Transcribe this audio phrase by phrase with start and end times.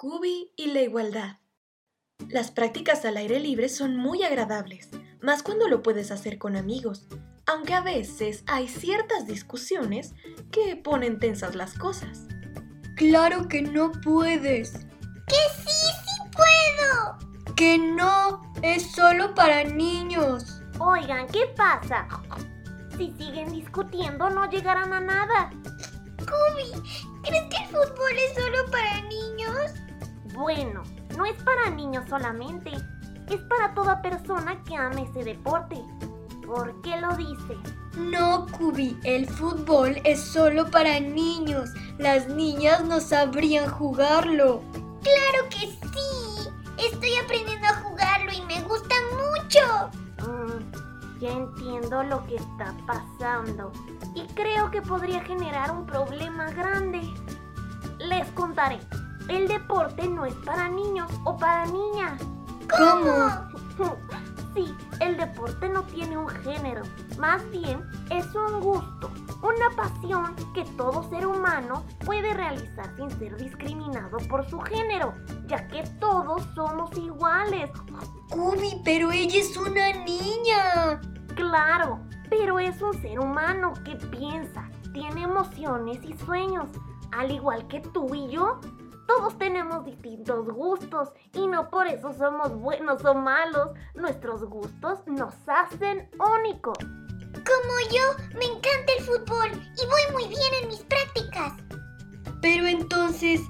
[0.00, 1.40] Cubi y la igualdad.
[2.30, 4.88] Las prácticas al aire libre son muy agradables,
[5.20, 7.06] más cuando lo puedes hacer con amigos,
[7.44, 10.14] aunque a veces hay ciertas discusiones
[10.50, 12.28] que ponen tensas las cosas.
[12.96, 14.72] Claro que no puedes.
[14.72, 15.36] Que
[15.66, 17.54] sí, sí puedo.
[17.54, 20.62] Que no, es solo para niños.
[20.78, 22.08] Oigan, ¿qué pasa?
[22.96, 25.50] Si siguen discutiendo no llegarán a nada.
[26.20, 26.72] Cubi,
[27.22, 29.72] ¿crees que el fútbol es solo para niños?
[30.40, 30.84] Bueno,
[31.18, 32.70] no es para niños solamente,
[33.28, 35.76] es para toda persona que ame ese deporte.
[36.46, 37.58] ¿Por qué lo dice?
[37.98, 41.68] No, Cubi, el fútbol es solo para niños.
[41.98, 44.62] Las niñas no sabrían jugarlo.
[45.02, 46.48] Claro que sí.
[46.78, 49.90] Estoy aprendiendo a jugarlo y me gusta mucho.
[50.26, 53.72] Mm, ya entiendo lo que está pasando
[54.14, 57.02] y creo que podría generar un problema grande.
[57.98, 58.80] Les contaré.
[59.28, 62.20] El deporte no es para niños o para niñas.
[62.76, 63.96] ¿Cómo?
[64.52, 66.82] Sí, el deporte no tiene un género,
[67.18, 69.08] más bien es un gusto,
[69.42, 75.14] una pasión que todo ser humano puede realizar sin ser discriminado por su género,
[75.46, 77.70] ya que todos somos iguales.
[78.28, 81.00] Cubi, pero ella es una niña.
[81.36, 86.68] Claro, pero es un ser humano que piensa, tiene emociones y sueños,
[87.12, 88.60] al igual que tú y yo.
[89.16, 93.70] Todos tenemos distintos gustos y no por eso somos buenos o malos.
[93.96, 96.08] Nuestros gustos nos hacen
[96.38, 96.78] únicos.
[96.78, 101.54] Como yo, me encanta el fútbol y voy muy bien en mis prácticas.
[102.40, 103.40] Pero entonces,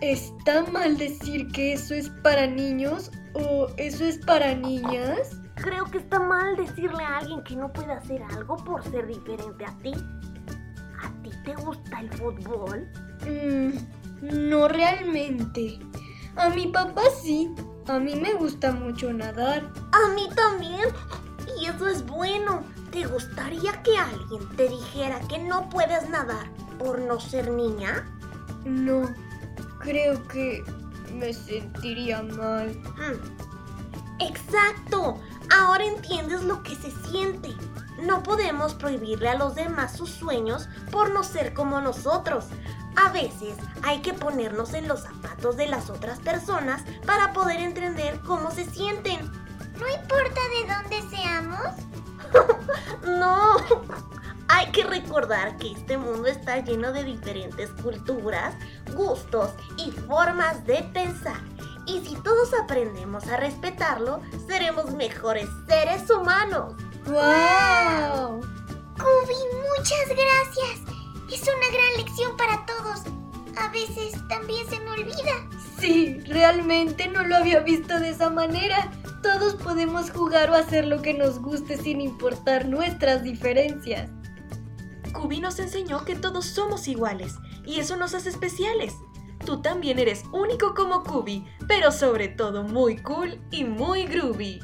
[0.00, 5.40] ¿está mal decir que eso es para niños o eso es para niñas?
[5.56, 9.64] Creo que está mal decirle a alguien que no puede hacer algo por ser diferente
[9.64, 9.92] a ti.
[11.02, 12.88] ¿A ti te gusta el fútbol?
[13.26, 13.97] Mmm...
[14.20, 15.78] No realmente.
[16.36, 17.54] A mi papá sí.
[17.86, 19.70] A mí me gusta mucho nadar.
[19.92, 20.88] A mí también.
[21.60, 22.62] Y eso es bueno.
[22.90, 28.06] ¿Te gustaría que alguien te dijera que no puedes nadar por no ser niña?
[28.64, 29.02] No.
[29.80, 30.64] Creo que
[31.14, 32.68] me sentiría mal.
[32.96, 34.22] Mm.
[34.22, 35.20] Exacto.
[35.50, 37.50] Ahora entiendes lo que se siente.
[38.02, 42.46] No podemos prohibirle a los demás sus sueños por no ser como nosotros.
[43.00, 48.20] A veces hay que ponernos en los zapatos de las otras personas para poder entender
[48.26, 49.30] cómo se sienten.
[49.78, 51.60] ¿No importa de dónde seamos?
[53.06, 53.56] no.
[54.48, 58.54] Hay que recordar que este mundo está lleno de diferentes culturas,
[58.96, 61.40] gustos y formas de pensar.
[61.86, 66.74] Y si todos aprendemos a respetarlo, seremos mejores seres humanos.
[67.06, 68.40] ¡Wow!
[68.96, 69.36] Kubi,
[69.76, 70.97] muchas gracias.
[71.32, 73.02] Es una gran lección para todos.
[73.58, 75.48] A veces también se me olvida.
[75.78, 78.90] Sí, realmente no lo había visto de esa manera.
[79.22, 84.10] Todos podemos jugar o hacer lo que nos guste sin importar nuestras diferencias.
[85.12, 87.34] Kubi nos enseñó que todos somos iguales
[87.66, 88.94] y eso nos hace especiales.
[89.44, 94.60] Tú también eres único como Kubi, pero sobre todo muy cool y muy groovy.